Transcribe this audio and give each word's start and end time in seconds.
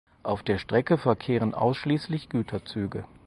Auf 0.23 0.41
der 0.41 0.57
Strecke 0.57 0.97
verkehren 0.97 1.53
ausschließlich 1.53 2.27
Güterzüge. 2.29 3.05